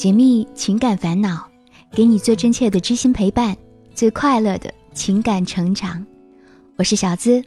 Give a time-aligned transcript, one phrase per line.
[0.00, 1.46] 解密情感烦恼，
[1.92, 3.54] 给你最真切的知心陪伴，
[3.94, 6.02] 最快乐的情感成长。
[6.76, 7.44] 我是小资，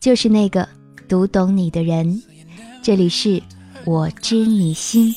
[0.00, 0.68] 就是那个
[1.08, 2.20] 读懂你的人。
[2.82, 3.40] 这里是
[3.84, 5.14] 我知你心。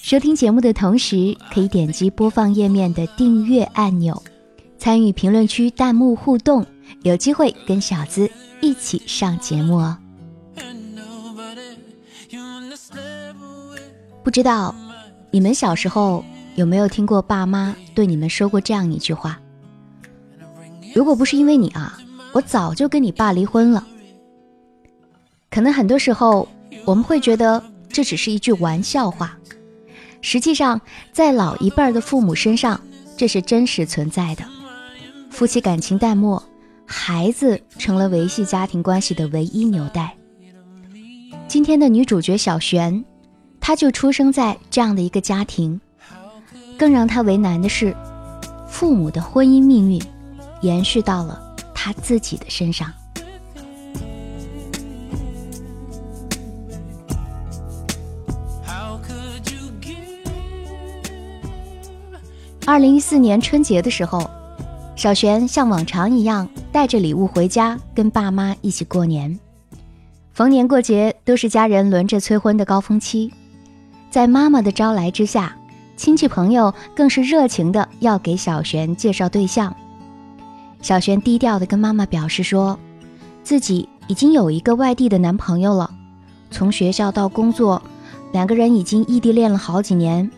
[0.00, 4.22] 收听节目的同时，可以点击播放页面的订阅按钮，
[4.78, 6.64] 参与评论区弹幕互动，
[7.02, 9.98] 有机会跟小资一起上节目哦。
[14.22, 14.72] 不知道。
[15.34, 16.24] 你们小时候
[16.54, 19.36] 有没有听过爸妈对你们说过这样一句话？
[20.94, 21.98] 如果不是因为你啊，
[22.32, 23.84] 我早就跟你爸离婚了。
[25.50, 26.48] 可能很多时候
[26.84, 29.36] 我们会觉得这只是一句玩笑话，
[30.20, 32.80] 实际上在老一辈的父母身上，
[33.16, 34.44] 这是真实存在的。
[35.30, 36.40] 夫妻感情淡漠，
[36.86, 40.14] 孩子成了维系家庭关系的唯一纽带。
[41.48, 43.04] 今天的女主角小璇。
[43.66, 45.80] 他就出生在这样的一个家庭，
[46.78, 47.96] 更让他为难的是，
[48.68, 49.98] 父母的婚姻命运
[50.60, 51.40] 延续到了
[51.74, 52.92] 他自己的身上。
[62.66, 64.30] 二零一四年春节的时候，
[64.94, 69.40] 小璇像往常一样带着礼物回家，跟爸妈一起过年。
[70.34, 73.32] 逢年过节都是家人轮着催婚的高峰期。
[74.14, 75.56] 在妈妈的招来之下，
[75.96, 79.74] 亲戚朋友更是热情的要给小璇介绍对象。
[80.80, 82.78] 小璇低调的跟妈妈表示说，
[83.42, 85.90] 自己已经有一个外地的男朋友了，
[86.48, 87.82] 从学校到工作，
[88.30, 90.30] 两个人已经异地恋了好几年，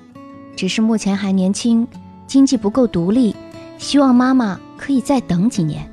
[0.56, 1.86] 只是目前还年轻，
[2.26, 3.36] 经济不够独立，
[3.76, 5.86] 希望妈妈可以再等几年。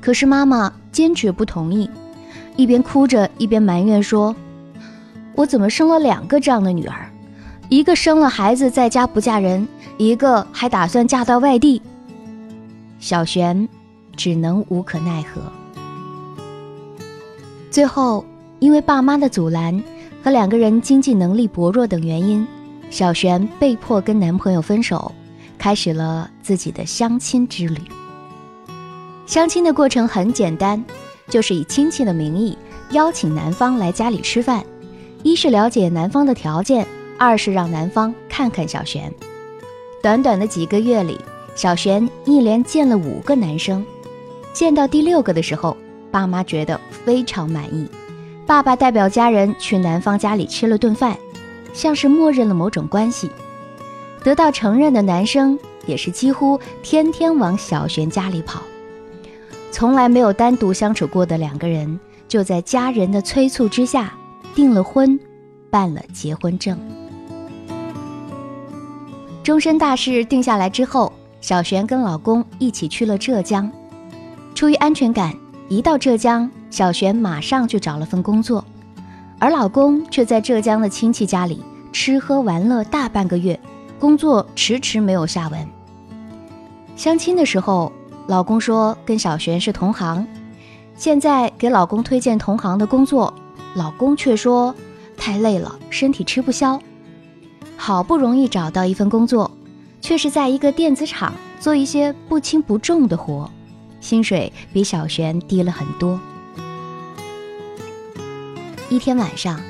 [0.00, 1.90] 可是妈妈坚决不同意，
[2.54, 4.32] 一边哭着一边埋怨说。
[5.36, 7.08] 我怎么生了两个这样的女儿？
[7.68, 11.80] 一个生了孩子在家不嫁人，一个还打算嫁到外地。
[12.98, 13.68] 小璇
[14.16, 15.42] 只能无可奈何。
[17.70, 18.24] 最后，
[18.60, 19.82] 因为爸妈的阻拦
[20.22, 22.46] 和两个人经济能力薄弱等原因，
[22.88, 25.12] 小璇被迫跟男朋友分手，
[25.58, 27.78] 开始了自己的相亲之旅。
[29.26, 30.82] 相亲的过程很简单，
[31.28, 32.56] 就是以亲戚的名义
[32.92, 34.64] 邀请男方来家里吃饭。
[35.22, 36.86] 一是了解男方的条件，
[37.18, 39.12] 二是让男方看看小璇。
[40.02, 41.18] 短短的几个月里，
[41.54, 43.84] 小璇一连见了五个男生，
[44.52, 45.76] 见到第六个的时候，
[46.10, 47.88] 爸妈觉得非常满意。
[48.46, 51.18] 爸爸代表家人去男方家里吃了顿饭，
[51.72, 53.28] 像是默认了某种关系。
[54.22, 58.62] 得到承认的男生也是几乎天天往小璇家里跑。
[59.72, 61.98] 从来没有单独相处过的两个人，
[62.28, 64.14] 就在家人的催促之下。
[64.54, 65.18] 订了婚，
[65.70, 66.78] 办了结婚证。
[69.42, 73.70] 终身大事定下来之后，小璇跟老公一起去了浙江。
[74.54, 75.34] 出于安全感，
[75.68, 78.64] 一到浙江，小璇马上就找了份工作，
[79.38, 83.58] 而老公却在浙江的亲戚家里吃喝玩乐大半个月，
[84.00, 85.68] 工作迟迟没有下文。
[86.96, 87.92] 相亲的时候，
[88.26, 90.26] 老公说跟小璇是同行，
[90.96, 93.32] 现在给老公推荐同行的工作。
[93.76, 94.74] 老公却说
[95.18, 96.80] 太累了，身体吃不消。
[97.76, 99.50] 好不容易找到一份工作，
[100.00, 103.50] 却是在一个电子厂做一些不轻不重的活，
[104.00, 106.18] 薪水比小璇低了很多。
[108.88, 109.60] 一天晚上，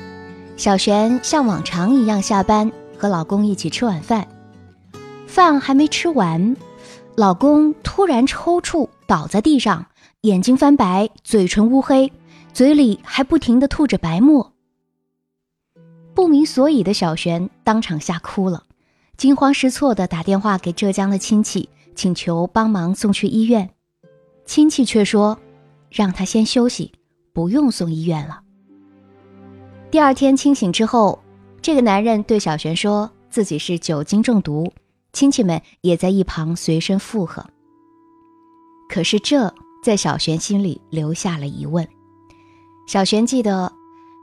[0.55, 4.25] 小璇像往常一样下班，和老公一起吃晚饭。
[5.27, 6.55] 饭还没吃完，
[7.15, 9.85] 老公突然抽搐倒在地上，
[10.21, 12.09] 眼睛翻白，嘴唇乌黑。
[12.57, 14.51] 嘴里还不停地吐着白沫，
[16.15, 18.63] 不明所以的小璇当场吓哭了，
[19.15, 23.69] 惊慌失措地打电话给浙江的亲戚，请求帮忙送去医院。
[24.47, 25.37] 亲戚却说，
[25.91, 26.91] 让他先休息，
[27.31, 28.41] 不用送医院了。
[29.91, 31.21] 第二天清醒之后，
[31.61, 34.73] 这个男人对小璇说自己是酒精中毒，
[35.13, 37.45] 亲戚们也在一旁随声附和。
[38.89, 39.53] 可是这
[39.83, 41.87] 在小璇心里留下了疑问。
[42.87, 43.69] 小璇记得，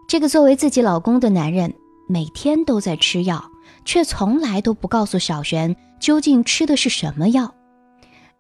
[0.09, 1.75] 这个作为自己老公的男人
[2.09, 3.45] 每天都在吃药，
[3.85, 7.55] 却从来都不告诉小璇究竟吃的是什么药。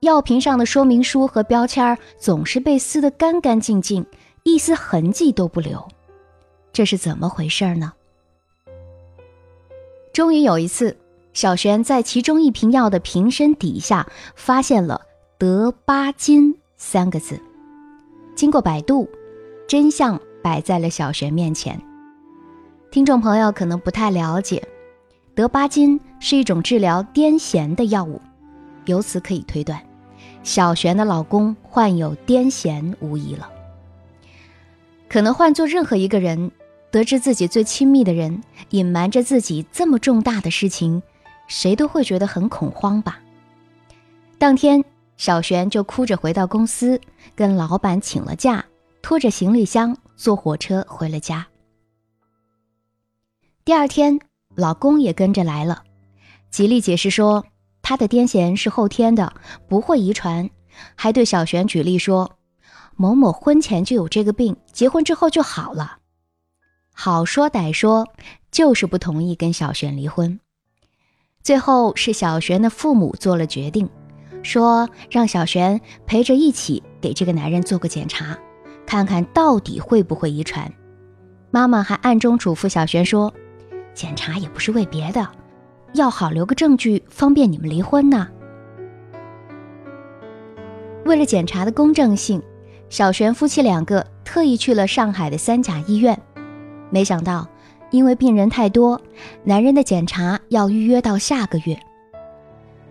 [0.01, 4.05] 药瓶上的说明书和标签总是被撕得干干净净，
[4.45, 5.87] 一丝痕迹都不留。
[6.73, 7.93] 这是怎么回事呢？
[10.15, 10.97] 终于有一次，
[11.35, 15.03] 小璇在其中一瓶药的瓶身底下发现了
[15.37, 17.39] “德巴金”三个字。
[18.35, 19.07] 经过百度。
[19.67, 21.81] 真相摆在了小璇面前。
[22.91, 24.63] 听众朋友可能不太了解，
[25.35, 28.21] 德巴金是一种治疗癫痫的药物，
[28.85, 29.83] 由此可以推断，
[30.43, 33.51] 小璇的老公患有癫痫无疑了。
[35.09, 36.51] 可能换做任何一个人，
[36.91, 41.03] 得知自己最亲密的人隐瞒着自己这么重大的事情，
[41.49, 43.19] 谁都会觉得很恐慌吧。
[44.39, 44.85] 当天，
[45.17, 47.01] 小璇就哭着回到公司，
[47.35, 48.65] 跟老板请了假，
[49.05, 51.47] 拖着行李箱坐火车回了家。
[53.63, 54.19] 第二天，
[54.55, 55.85] 老公也跟着来了，
[56.51, 57.45] 极力解释说
[57.83, 59.35] 他的癫痫是后天的，
[59.69, 60.49] 不会遗传，
[60.95, 62.39] 还对小璇举例说，
[62.97, 65.99] 某某婚前就有这个病，结婚之后就好了。
[66.91, 68.09] 好说歹说，
[68.51, 70.41] 就是不同意跟小璇离婚。
[71.43, 73.87] 最后是小璇的父母做了决定，
[74.43, 78.39] 说让小璇陪着一起给这个男人做个检查，
[78.87, 80.71] 看看到底会不会遗传。
[81.51, 83.33] 妈妈还暗中嘱咐小璇说。
[83.95, 85.25] 检查也不是为别的，
[85.93, 88.27] 要好留个证据，方便你们离婚呢。
[91.05, 92.43] 为了检查的公正性，
[92.89, 96.21] 小璇夫妻两个特意去了上海的三甲医院。
[96.91, 97.47] 没想到，
[97.93, 99.01] 因为病人太多，
[99.45, 101.79] 男人的检查要预约到下个月。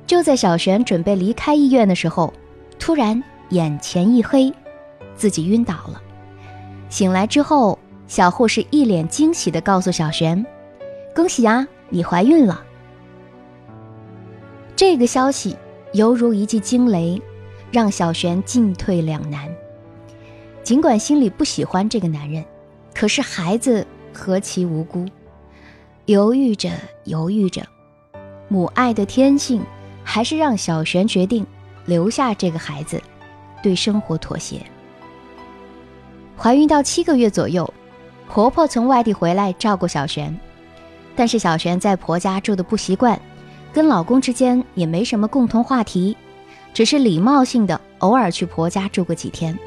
[0.07, 2.33] 就在小璇准备离开医院的时候，
[2.79, 4.53] 突然眼前一黑，
[5.15, 6.01] 自己晕倒了。
[6.89, 10.45] 醒来之后，小护士一脸惊喜地告诉小璇。
[11.15, 12.63] 恭喜啊，你怀孕了！
[14.75, 15.55] 这个消息
[15.93, 17.21] 犹如一记惊雷，
[17.71, 19.47] 让小璇进退两难。
[20.63, 22.43] 尽管心里不喜欢这个男人，
[22.93, 25.05] 可是孩子何其无辜，
[26.05, 26.71] 犹豫着
[27.03, 27.61] 犹豫着，
[28.47, 29.61] 母爱的天性
[30.03, 31.45] 还是让小璇决定
[31.85, 33.01] 留下这个孩子，
[33.61, 34.61] 对生活妥协。
[36.37, 37.71] 怀孕到七个月左右，
[38.27, 40.37] 婆婆从外地回来照顾小璇。
[41.15, 43.19] 但是小璇在婆家住的不习惯，
[43.71, 46.17] 跟老公之间也没什么共同话题，
[46.73, 49.57] 只是礼貌性的偶尔去婆家住个几天。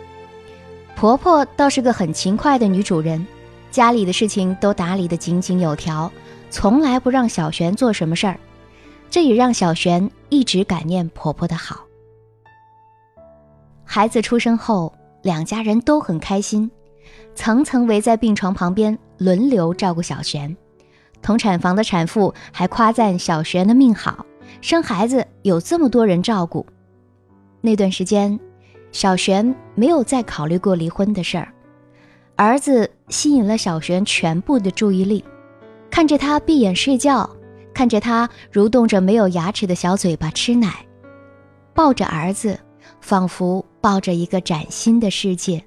[0.96, 3.24] 婆婆倒是个很勤快的女主人，
[3.70, 6.10] 家里的事情都打理得井井有条，
[6.50, 8.38] 从来不让小璇做什么事儿，
[9.08, 11.84] 这也让小璇一直感念婆婆的好。
[13.84, 14.92] 孩子出生后，
[15.26, 16.70] 两家人都很开心，
[17.34, 20.56] 层层围在病床旁边轮流照顾小璇。
[21.20, 24.24] 同产房的产妇还夸赞小璇的命好，
[24.60, 26.64] 生孩子有这么多人照顾。
[27.60, 28.38] 那段时间，
[28.92, 31.52] 小璇没有再考虑过离婚的事儿。
[32.36, 35.24] 儿子吸引了小璇全部的注意力，
[35.90, 37.28] 看着他闭眼睡觉，
[37.74, 40.86] 看着他蠕动着没有牙齿的小嘴巴吃奶，
[41.74, 42.56] 抱着儿子，
[43.00, 45.62] 仿佛抱着一个崭新的世界。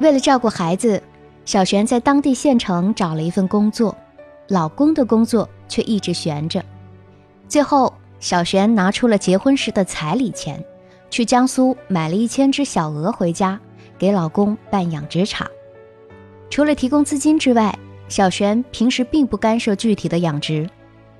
[0.00, 1.02] 为了照顾孩子。
[1.46, 3.96] 小璇在当地县城找了一份工作，
[4.48, 6.62] 老公的工作却一直悬着。
[7.48, 7.90] 最后，
[8.20, 10.62] 小璇拿出了结婚时的彩礼钱，
[11.08, 13.58] 去江苏买了一千只小鹅回家，
[13.96, 15.48] 给老公办养殖场。
[16.50, 17.74] 除了提供资金之外，
[18.10, 20.68] 小璇平时并不干涉具体的养殖，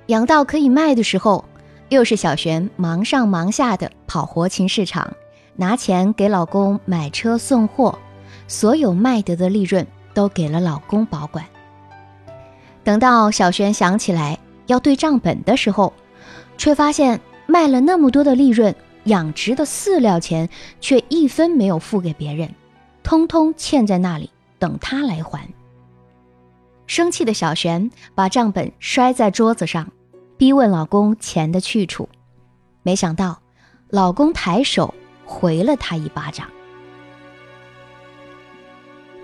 [0.05, 1.43] 养到可以卖的时候，
[1.89, 5.11] 又是小璇忙上忙下的跑活禽市场，
[5.55, 7.99] 拿钱给老公买车送货，
[8.47, 9.85] 所有卖得的利润。
[10.11, 11.45] 都给了老公保管。
[12.83, 15.93] 等到小璇想起来要对账本的时候，
[16.57, 18.75] 却发现卖了那么多的利润，
[19.05, 20.49] 养殖的饲料钱
[20.81, 22.53] 却一分没有付给别人，
[23.01, 25.47] 通通欠在那里等他来还。
[26.85, 29.89] 生气的小璇把账本摔在桌子上，
[30.39, 32.07] 逼问老公钱的去处。
[32.81, 33.41] 没想到，
[33.89, 34.93] 老公抬手
[35.25, 36.47] 回了他一巴掌。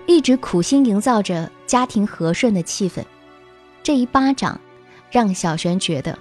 [0.04, 3.02] 一直苦心营造着家庭和顺的气氛，
[3.82, 4.60] 这一巴掌
[5.10, 6.18] 让小璇觉得，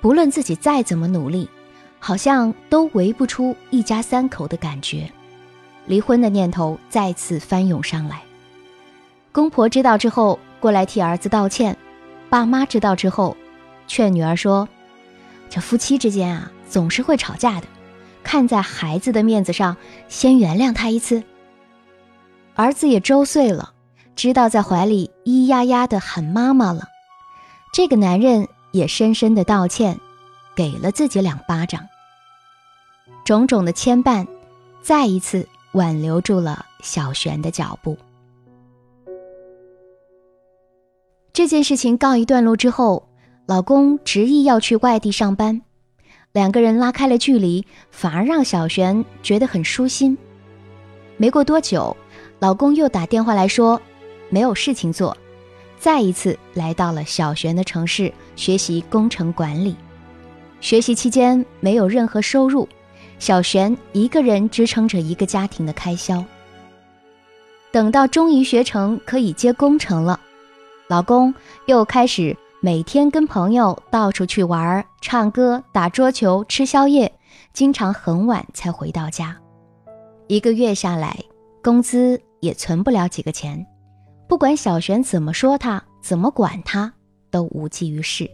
[0.00, 1.48] 不论自己再怎么努力，
[2.00, 5.08] 好像都围不出一家三口的感觉。
[5.86, 8.22] 离婚的念头再次翻涌上来。
[9.30, 11.76] 公婆知道之后过来替儿子道歉，
[12.28, 13.36] 爸妈知道之后
[13.90, 14.68] 劝女儿说
[15.50, 17.66] ：“这夫妻之间啊，总是会吵架的，
[18.22, 19.76] 看在孩子的面子上，
[20.08, 21.24] 先原谅他一次。”
[22.54, 23.72] 儿子也周岁了，
[24.14, 26.84] 知道在怀里咿呀呀的喊妈妈了。
[27.72, 29.98] 这个男人也深深的道歉，
[30.54, 31.84] 给了自己两巴掌。
[33.24, 34.24] 种种的牵绊，
[34.80, 37.98] 再一次挽留住了小璇的脚步。
[41.32, 43.08] 这件事情告一段落之后，
[43.50, 45.60] 老公执意要去外地上班，
[46.30, 50.16] 两个人拉开了距离，反而让小璇觉得很舒心。
[51.16, 51.96] 没过多久。
[52.38, 53.82] 老公又打电话来说，
[54.28, 55.16] 没有事情做，
[55.80, 59.74] 再一次来到了小璇的城市学习工程管理。
[60.60, 62.68] 学习期间没有任何收入，
[63.18, 66.24] 小璇一个人支撑着一个家庭的开销。
[67.72, 70.20] 等到终于学成可以接工程了，
[70.86, 71.34] 老公
[71.66, 77.10] 又开始每天跟朋友到处去玩、唱歌、打桌球、吃宵夜，
[77.54, 79.34] 经常很晚才回到家。
[80.26, 81.16] 一个月下来，
[81.62, 83.66] 工资也存不了几个钱。
[84.28, 86.92] 不管小璇怎么说他，怎么管他，
[87.30, 88.30] 都无济于事。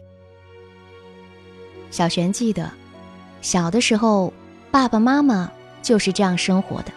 [1.89, 2.69] 小璇记得，
[3.41, 4.33] 小的时候，
[4.69, 5.49] 爸爸妈妈
[5.81, 6.91] 就是这样生活的。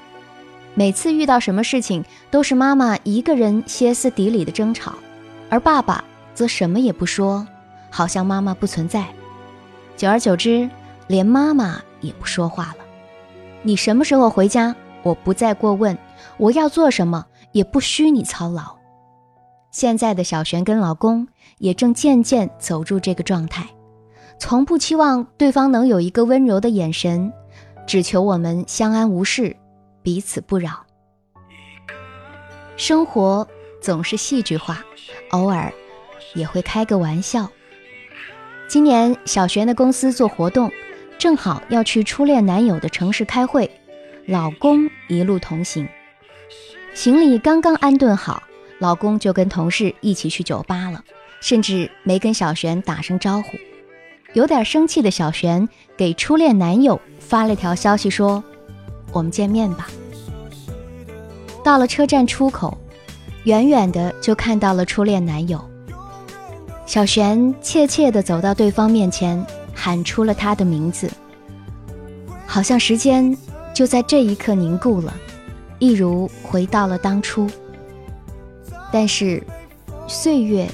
[0.74, 4.94] 每次遇到什么事情，都是妈妈一个人歇斯底里的争吵，
[5.48, 7.46] 而爸爸则什么也不说，
[7.90, 9.06] 好像妈妈不存在。
[9.96, 10.68] 久而久之，
[11.06, 12.84] 连妈妈也不说话了。
[13.62, 15.94] 你什么时候回家，我不再过问；
[16.38, 18.76] 我要做什么，也不需你操劳。
[19.70, 23.68] 现在的小璇跟老公也正渐渐走入这个状态，
[24.38, 27.32] 从不期望对方能有一个温柔的眼神，
[27.86, 29.54] 只求我们相安无事，
[30.02, 30.84] 彼此不扰。
[32.76, 33.46] 生活
[33.82, 34.82] 总是戏剧化，
[35.32, 35.70] 偶尔
[36.34, 37.48] 也会开个玩笑。
[38.68, 40.70] 今年小璇的公司做活动，
[41.18, 43.70] 正好要去初恋男友的城市开会，
[44.26, 45.88] 老公一路同行，
[46.94, 48.42] 行李刚刚安顿好。
[48.78, 51.04] 老公就跟同事一起去酒吧了，
[51.42, 53.58] 甚至没跟小璇打声招呼。
[54.32, 55.68] 有点生气的小璇
[55.98, 58.42] 给初恋男友发了条消息说
[59.12, 59.88] ：“我们见面吧。”
[61.62, 62.78] 到了车站出口，
[63.44, 65.69] 远远的就看到了初恋男友。
[66.90, 71.08] 小璇怯怯地走到对方面前，喊出了他的名字。
[72.44, 73.38] 好像时间
[73.72, 75.14] 就在这一刻凝固了，
[75.78, 77.48] 一如回到了当初。
[78.92, 79.40] 但是，
[80.08, 80.68] 岁月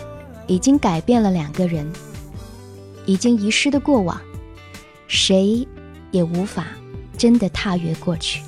[0.46, 1.86] 已经改变了两个人，
[3.04, 4.18] 已经遗失的过往，
[5.06, 5.68] 谁
[6.12, 6.64] 也无法
[7.18, 8.40] 真的踏越过去。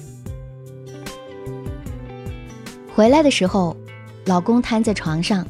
[2.95, 3.77] 回来的时候，
[4.25, 5.47] 老公瘫在床上，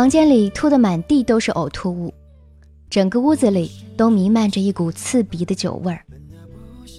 [0.00, 2.14] 房间里吐得满地都是呕吐物，
[2.88, 6.02] 整个屋子里都弥漫着一股刺鼻的酒味儿。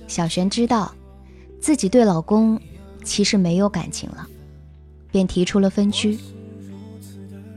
[0.08, 0.93] 小璇知道，
[1.60, 2.62] 自己对老公
[3.03, 4.27] 其实没有感情了。
[5.10, 6.15] 便提出了分居。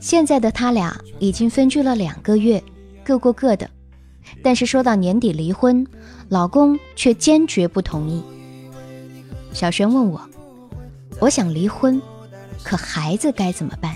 [0.01, 2.65] 现在的他俩已经分居了两个月，
[3.05, 3.69] 各过各的。
[4.43, 5.87] 但是说到年底离婚，
[6.31, 8.23] 老公却坚决不同意。
[9.53, 10.27] 小璇问我
[11.21, 12.01] ：“我想离婚，
[12.63, 13.95] 可孩子该怎么办？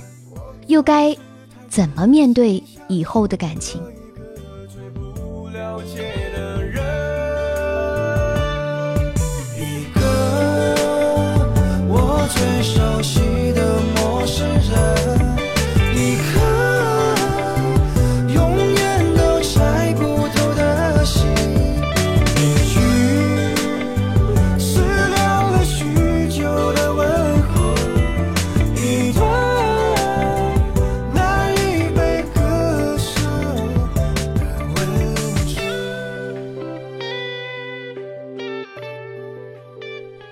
[0.66, 1.16] 又该
[1.68, 3.80] 怎么面对以后的感情？”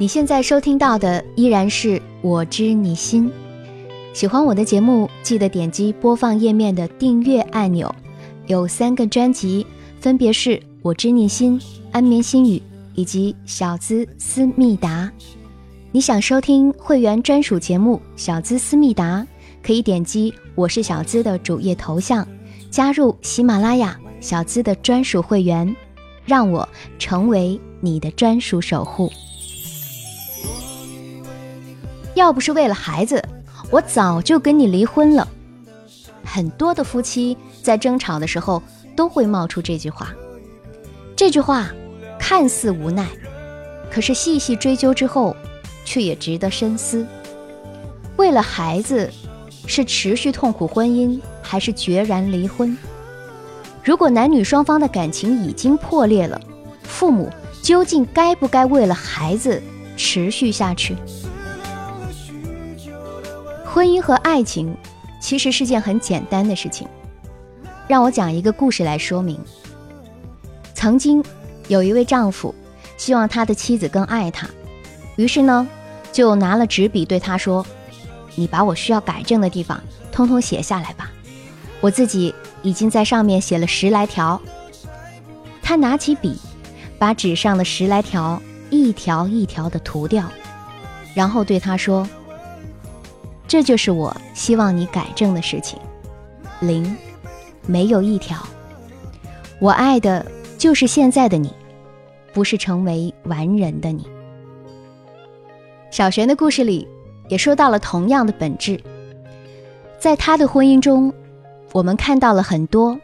[0.06, 3.28] 你现在收听到的依然是我知你心。
[4.12, 7.92] 喜欢我的节目，记得点击播放页面的订阅按钮。
[8.46, 9.66] 有三个专辑，
[10.00, 11.60] 分别是我知你心、
[11.90, 12.62] 安眠心语
[12.94, 15.10] 以及小资思密达。
[15.90, 19.26] 你想收听会员专属节目小资思密达，
[19.60, 22.24] 可以点击我是小资的主页头像，
[22.70, 25.74] 加入喜马拉雅小资的专属会员，
[26.24, 29.10] 让我成为你的专属守护。
[32.16, 33.22] 要不是为了孩子，
[33.70, 35.28] 我早就跟你离婚了。
[36.24, 38.62] 很多的夫妻在争吵的时候
[38.96, 40.14] 都会冒出这句话。
[41.14, 41.70] 这句话
[42.18, 43.06] 看似无奈，
[43.90, 45.36] 可是细细追究之后，
[45.84, 47.06] 却也值得深思。
[48.16, 49.10] 为了孩子，
[49.66, 52.74] 是持续痛苦婚姻，还是决然离婚？
[53.84, 56.40] 如果男女双方的感情已经破裂了，
[56.82, 57.30] 父母
[57.60, 59.62] 究竟该不该为了孩子
[59.98, 60.96] 持续下去？
[63.76, 64.74] 婚姻和爱情
[65.20, 66.88] 其实是件很简单的事情。
[67.86, 69.38] 让我讲一个故事来说明。
[70.72, 71.22] 曾经
[71.68, 72.54] 有一位丈夫
[72.96, 74.48] 希望他的妻子更爱他，
[75.16, 75.68] 于是呢
[76.10, 77.66] 就拿了纸笔对他说
[78.34, 79.78] ：“你把我需要改正的地方
[80.10, 81.10] 通通写下来吧，
[81.82, 84.40] 我自己已经在上面写了十来条。”
[85.60, 86.40] 他拿起笔，
[86.98, 88.40] 把纸上的十来条
[88.70, 90.24] 一条一条的涂掉，
[91.12, 92.08] 然后对他说。
[93.48, 95.78] 这就是我希望你改正的事情。
[96.60, 96.96] 零，
[97.66, 98.36] 没有一条。
[99.58, 100.24] 我爱的
[100.58, 101.52] 就是现在的你，
[102.32, 104.06] 不是成为完人的你。
[105.90, 106.86] 小璇的故事里
[107.28, 108.78] 也说到了同样的本质，
[109.98, 111.12] 在她的婚姻中，
[111.72, 112.98] 我们看到了很多，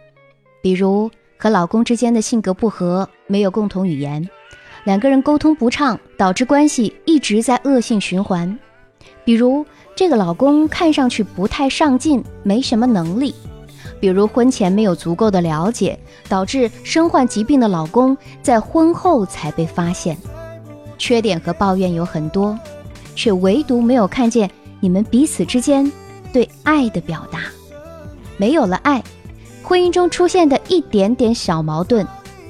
[0.60, 4.28] 比如和老公之间的性格不合，没有共同语言，
[4.84, 8.54] 两个人沟通不畅，导致关系一直在恶性循环；
[9.24, 13.34] 比如这个老公看上去不太上进，没什么能力。
[14.00, 20.16] 比如婚前没有足够的了解，导致身患疾病的老公在婚后才被发现，
[20.98, 22.58] 缺点和抱怨有很多，
[23.14, 25.90] 却唯独没有看见你们彼此之间
[26.32, 27.42] 对爱的表达。
[28.36, 29.00] 没有了爱，
[29.62, 32.04] 婚姻中出现的一点点小矛盾，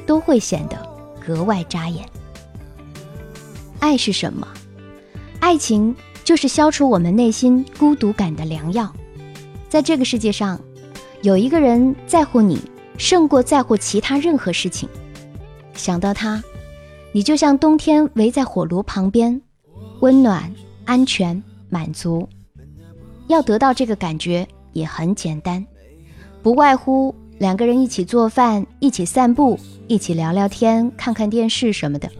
[0.07, 0.77] 都会显得
[1.25, 2.03] 格外扎眼。
[3.79, 4.47] 爱是什么？
[5.39, 8.93] 爱情就是消除我们内心孤独感的良药。
[9.69, 10.61] 在这个世界上。
[11.23, 12.59] 有一个人在乎你，
[12.99, 14.89] 胜过在乎其他任何事情。
[15.73, 16.43] 想到他，
[17.13, 19.41] 你就像冬天围在火炉旁边，
[20.01, 20.53] 温暖、
[20.85, 22.29] 安全、满足。
[23.29, 25.65] 要得到这个感觉也很简单，
[26.43, 32.11] 不外乎两个人一起做饭、一起散步、一起聊聊天、看看电视什么的。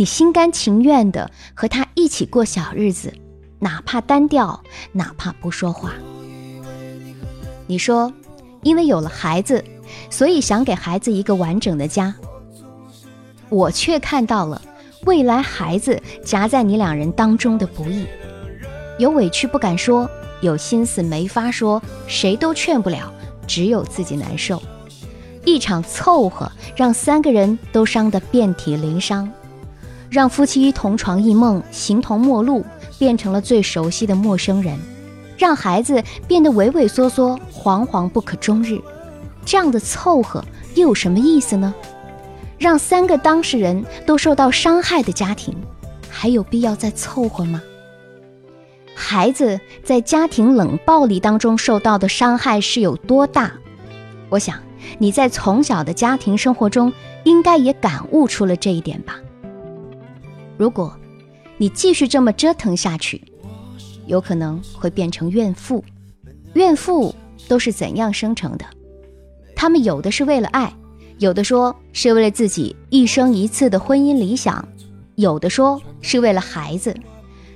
[0.00, 3.12] 你心甘情愿的和他一起过小日子，
[3.58, 5.92] 哪怕单调，哪怕不说话。
[7.66, 8.10] 你说，
[8.62, 9.62] 因为有了孩子，
[10.08, 12.14] 所以想给孩子一个完整的家。
[13.50, 14.62] 我却看到了
[15.04, 18.06] 未来孩子夹在你两人当中的不易，
[18.98, 20.08] 有委屈不敢说，
[20.40, 23.12] 有心思没法说，谁都劝不了，
[23.46, 24.62] 只有自己难受。
[25.44, 29.30] 一场凑合，让三个人都伤得遍体鳞伤，
[30.10, 32.64] 让夫妻同床异梦、形同陌路，
[32.98, 34.76] 变成了最熟悉的陌生人。
[35.38, 38.78] 让孩子变得畏畏缩缩、惶惶不可终日，
[39.44, 41.72] 这样的凑合又有什么意思呢？
[42.58, 45.56] 让三个当事人都受到伤害的家庭，
[46.10, 47.62] 还有必要再凑合吗？
[48.94, 53.52] 孩子在家庭冷暴力当中受到的伤害是有多大？
[54.28, 54.58] 我想
[54.98, 56.92] 你在从小的家庭生活中，
[57.24, 59.16] 应该也感悟出了这一点吧。
[60.60, 60.94] 如果
[61.56, 63.24] 你继续这么折腾下去，
[64.04, 65.82] 有可能会变成怨妇，
[66.52, 67.14] 怨妇
[67.48, 68.66] 都是怎样生成的？
[69.56, 70.70] 他们有的是为了爱，
[71.16, 74.62] 有的说是为了自己一生一次的婚姻理想，
[75.14, 76.94] 有的说是为了孩子，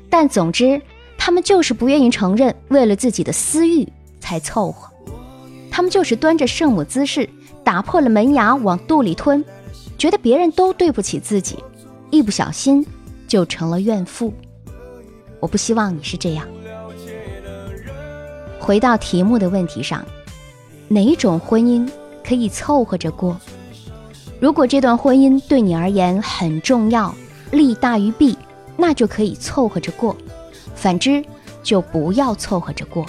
[0.09, 0.81] 但总之，
[1.19, 3.87] 他们就是不愿意承认为了自己的私欲
[4.19, 4.91] 才凑合，
[5.71, 7.29] 他们就是端着圣母姿势，
[7.63, 9.45] 打破了门牙往肚里吞，
[9.99, 11.59] 觉得别人都对不起自己，
[12.15, 12.87] 一不小心
[13.27, 14.33] 就成了怨妇。
[15.41, 16.47] 我不希望你是这样。
[18.59, 20.05] 回到题目的问题上，
[20.89, 21.87] 哪种婚姻
[22.27, 23.37] 可以凑合着过？
[24.41, 27.15] 如果这段婚姻对你而言很重要，
[27.51, 28.39] 利大于弊，
[28.77, 30.17] 那就可以凑合着过；
[30.75, 31.23] 反之，
[31.63, 33.05] 就不要凑合着过。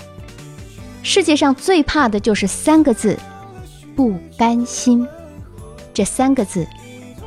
[1.04, 3.18] 世界上最怕的就是三个字：
[3.96, 5.08] 不甘心。
[5.94, 6.68] 这三个字，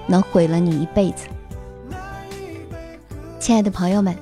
[0.07, 1.27] 能毁了你一辈子。
[3.49, 4.15] 亲爱的朋友们。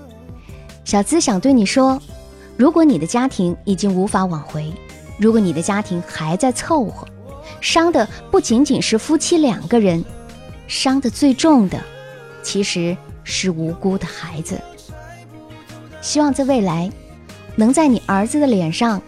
[0.85, 2.01] 小资想对你说，
[2.57, 4.73] 如果你的家庭已经无法挽回，
[5.19, 7.05] 如果你的家庭还在凑合，
[7.61, 10.05] 伤的不仅仅是夫妻两个人，
[10.69, 11.77] 伤的最重的，
[12.41, 14.61] 其实是无辜的孩子。
[16.01, 16.89] 希望在未来，
[17.57, 19.03] 能在你儿子的脸上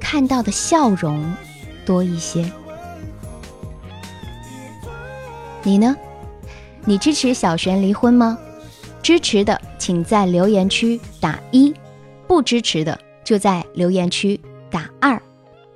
[0.00, 1.34] 看到的笑容
[1.84, 2.50] 多一些。
[5.62, 5.94] 你呢？
[6.86, 8.38] 你支持小璇离婚吗？
[9.10, 11.74] 支持的，请在留言区打一；
[12.28, 15.20] 不支持的，就在留言区打二，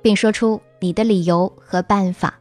[0.01, 2.33] 并说出你的理由和办法。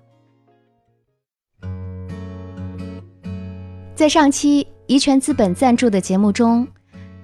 [3.97, 6.65] 在上期怡泉资本赞助的节目中，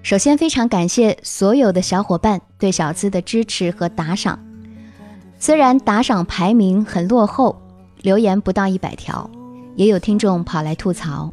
[0.03, 4.37] 首先非常感谢所有的小伙伴对小资的支持和打赏。
[5.39, 7.57] 虽然打赏排名很落后，
[8.03, 9.31] 留言不到一百条，
[9.77, 11.33] 也有听众跑来吐槽，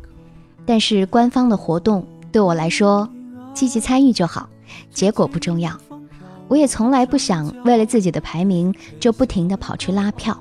[0.67, 2.07] 但是官方的活动。
[2.31, 3.09] 对我来说，
[3.53, 4.49] 积极参与就好，
[4.91, 5.75] 结果不重要。
[6.47, 10.37] 我也从来不想为了自己的排名就不停地跑去拉票。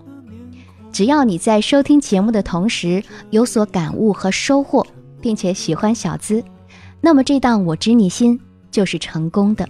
[0.92, 4.86] 只要你在收听节目的同时有所感悟和收获，
[5.20, 6.42] 并且喜欢小资，
[7.00, 9.68] 那么这档我知你心就是成功的。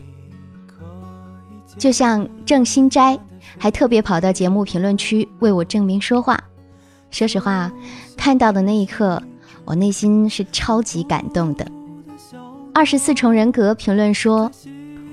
[1.79, 3.19] 就像郑新斋，
[3.59, 6.39] 还特别跑到节目评论区为我证明说话。
[7.11, 7.73] 说实话，
[8.17, 9.23] 看到的那一刻，
[9.65, 11.67] 我内心是超级感动的。
[12.77, 14.53] 二十四重人格评论说：“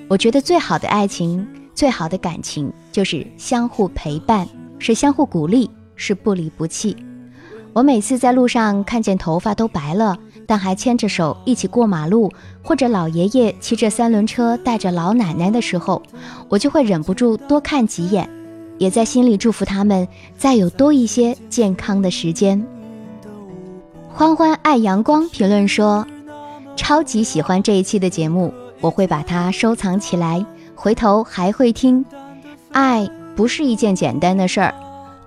[0.09, 4.45] 我觉得最好的爱情，最好的感情，就是相互陪伴，
[4.79, 6.93] 是相互鼓励，是不离不弃。
[7.71, 12.29] 我每次在路上看见头发都白了，但还牵着手一起过马路，
[12.61, 16.03] 或者老爷爷骑着三轮车带着老奶奶的时候，
[16.49, 18.29] 我就会忍不住多看几眼，
[18.77, 20.05] 也在心里祝福他们
[20.37, 22.61] 再有多一些健康的时间。
[24.09, 26.05] 欢欢爱阳光评论说
[26.75, 32.03] ：“超级喜欢这一期的节目，我会把它收藏起来，回头还会听。
[32.71, 34.73] 爱不是一件简单的事儿，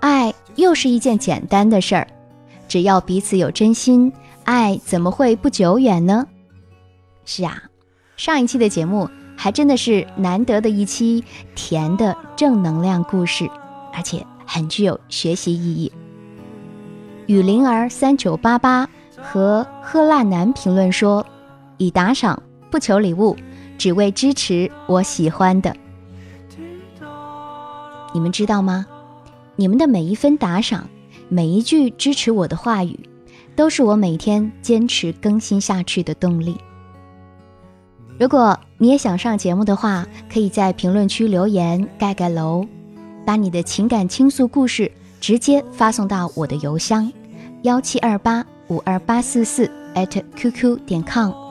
[0.01, 2.07] 爱又是一件简单的事儿。
[2.67, 4.11] 只要彼此有真心，
[4.43, 6.27] 爱怎么会不久远呢？”
[7.25, 7.63] 是啊，
[8.17, 11.23] 上一期的节目还真的是难得的一期
[11.55, 13.49] 甜的正能量故事，
[13.93, 15.91] 而且很具有学习意义。
[17.25, 18.87] 雨灵儿三九八八
[19.21, 21.25] 和喝辣男评论说
[21.77, 23.35] ：“以打赏不求礼物，
[23.77, 25.75] 只为支持我喜欢的。”
[28.13, 28.85] 你们知道吗？
[29.55, 30.89] 你们的每一分打赏，
[31.29, 32.99] 每一句支持我的话语，
[33.55, 36.57] 都是我每天坚持更新下去的动力。
[38.19, 42.65] 如果你也想上节目的话，可以在评论区留言盖盖楼，
[43.25, 44.91] 把你的情感倾诉故事。
[45.19, 47.11] 直接发送到我的邮箱
[47.63, 51.46] 幺七二八五二八四四 at qq 点 com。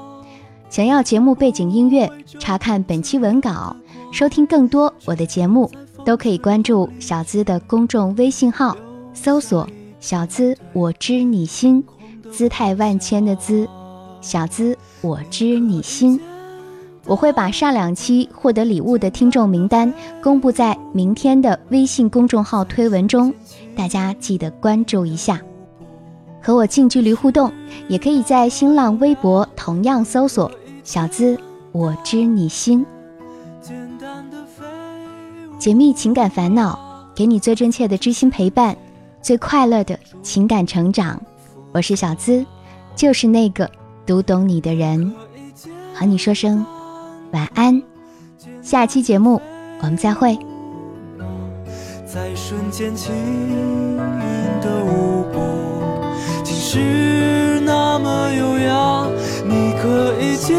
[0.77, 2.07] 想要节目背景音乐，
[2.39, 3.75] 查看本期文稿，
[4.13, 5.71] 收听更多我的节目，
[6.05, 8.77] 都可以关注小资的公众微信号，
[9.15, 9.67] 搜索
[10.01, 11.83] “小资我知你心”，
[12.31, 13.67] 姿态万千的“资”，
[14.21, 16.21] 小资我知你心。
[17.07, 19.91] 我会把上两期获得礼物的听众名单
[20.23, 23.33] 公布在明天的微信公众号推文中，
[23.75, 25.41] 大家记得关注一下。
[26.43, 27.51] 和我近距离互动，
[27.89, 30.53] 也可以在新浪微博同样搜索
[30.87, 31.37] “小资
[31.73, 32.87] 我知你心”，
[35.59, 36.79] 解密情感烦恼，
[37.13, 38.77] 给你最真切的知心陪伴，
[39.21, 41.21] 最快乐的情感成长。
[41.73, 42.47] 我是小资，
[42.95, 43.69] 就是那个
[44.07, 45.13] 读懂你的人，
[45.93, 46.65] 和你说声。
[47.33, 47.83] 晚安，
[48.63, 49.43] 下期节目
[49.81, 50.39] 我们再会。
[52.07, 53.97] 在瞬间轻盈
[54.61, 55.41] 的舞步，
[56.45, 59.09] 竟是那么优雅。
[59.87, 60.57] 可以简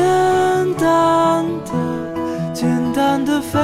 [0.75, 3.59] 单的、简单的飞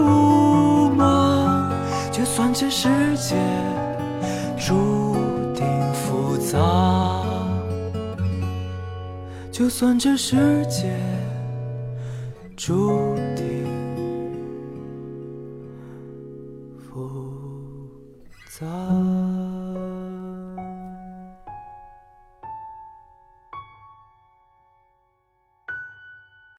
[0.00, 1.70] 舞吗？
[2.10, 3.36] 就算这世界
[4.56, 5.14] 注
[5.54, 6.58] 定复杂，
[9.52, 10.90] 就算这世界。
[12.56, 13.17] 注定。